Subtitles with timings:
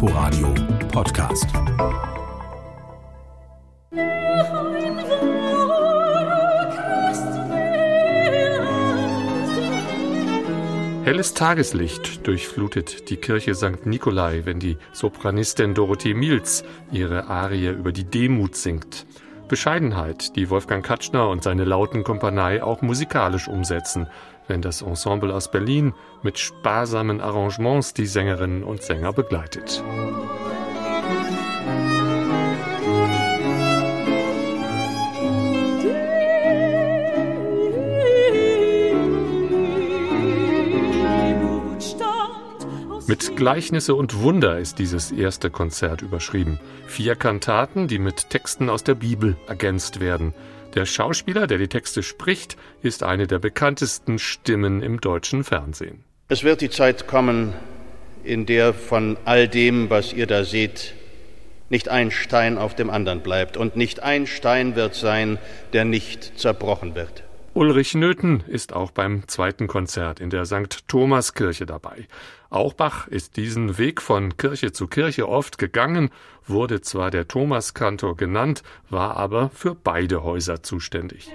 [0.00, 0.54] Inforadio
[0.92, 1.44] Podcast.
[11.02, 13.86] Helles Tageslicht durchflutet die Kirche St.
[13.86, 16.62] Nikolai, wenn die Sopranistin Dorothee Miels
[16.92, 19.04] ihre Arie über die Demut singt.
[19.48, 24.06] Bescheidenheit, die Wolfgang Katschner und seine lauten Kompanei auch musikalisch umsetzen,
[24.46, 29.82] wenn das Ensemble aus Berlin mit sparsamen Arrangements die Sängerinnen und Sänger begleitet.
[43.08, 46.60] Mit Gleichnisse und Wunder ist dieses erste Konzert überschrieben.
[46.86, 50.34] Vier Kantaten, die mit Texten aus der Bibel ergänzt werden.
[50.74, 56.04] Der Schauspieler, der die Texte spricht, ist eine der bekanntesten Stimmen im deutschen Fernsehen.
[56.28, 57.54] Es wird die Zeit kommen,
[58.24, 60.92] in der von all dem, was ihr da seht,
[61.70, 65.38] nicht ein Stein auf dem anderen bleibt und nicht ein Stein wird sein,
[65.72, 67.22] der nicht zerbrochen wird.
[67.58, 70.86] Ulrich Nöthen ist auch beim zweiten Konzert in der St.
[70.86, 72.06] Thomaskirche dabei.
[72.50, 76.10] Auch Bach ist diesen Weg von Kirche zu Kirche oft gegangen,
[76.46, 81.32] wurde zwar der Thomaskantor genannt, war aber für beide Häuser zuständig.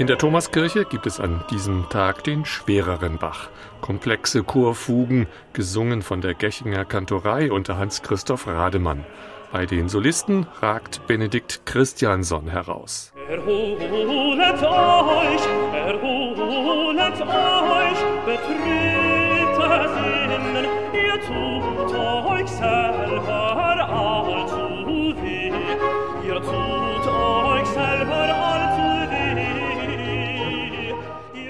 [0.00, 3.50] In der Thomaskirche gibt es an diesem Tag den schwereren Bach.
[3.82, 9.04] Komplexe Chorfugen, gesungen von der Gechinger Kantorei unter Hans-Christoph Rademann.
[9.52, 13.12] Bei den Solisten ragt Benedikt Christiansson heraus.
[13.28, 20.64] Erholet euch, erholet euch, betrete Sinnen,
[20.94, 22.89] ihr tut euch selber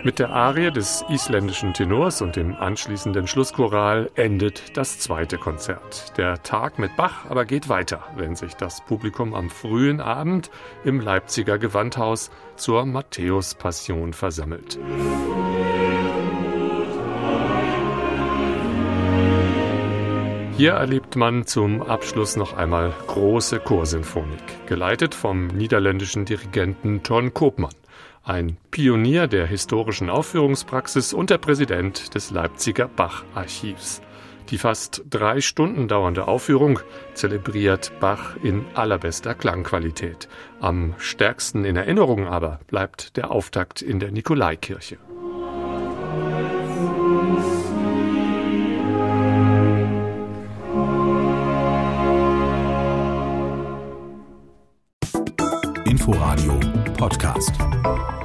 [0.03, 6.17] Mit der Arie des isländischen Tenors und dem anschließenden Schlusschoral endet das zweite Konzert.
[6.17, 10.51] Der Tag mit Bach aber geht weiter, wenn sich das Publikum am frühen Abend
[10.85, 14.79] im Leipziger Gewandhaus zur Matthäus-Passion versammelt.
[20.57, 27.75] Hier erlebt man zum Abschluss noch einmal große Chorsinfonik, geleitet vom niederländischen Dirigenten Ton Koopmann
[28.23, 34.03] ein Pionier der historischen Aufführungspraxis und der Präsident des Leipziger Bach-Archivs.
[34.51, 36.81] Die fast drei Stunden dauernde Aufführung
[37.15, 40.29] zelebriert Bach in allerbester Klangqualität.
[40.61, 44.99] Am stärksten in Erinnerung aber bleibt der Auftakt in der Nikolaikirche.
[56.01, 56.59] Inforadio
[56.97, 58.20] Podcast.